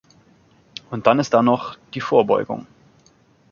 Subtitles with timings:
[0.89, 2.65] Und dann ist da noch die Vorbeugung.